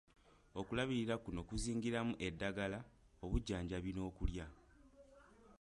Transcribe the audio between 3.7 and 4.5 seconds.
n'okulya.